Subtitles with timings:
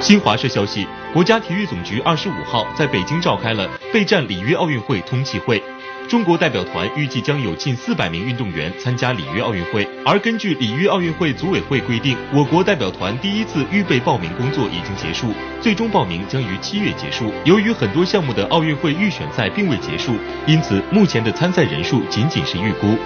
[0.00, 5.60] 新华社消息国家体育总局二十五号在北京召开了备战里约奥运会通气会。
[6.08, 9.86] 中国代表团预计将有近四百名运动员参加里约奥运会。
[10.06, 15.34] 而根据里约奥运会组委会规定我国代表团第一次预备报名工作已经结束。
[15.60, 17.32] 最终报名将于七月结束。
[17.44, 20.12] 由于很多项目的奥运会预选赛并未结束
[20.46, 22.96] 因此目前的参赛人数仅仅是预估。